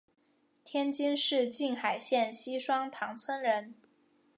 [0.65, 3.75] 天津市静海县西双塘村人。